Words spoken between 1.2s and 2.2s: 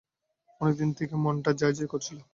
মনটা যাই-যাই করছিল।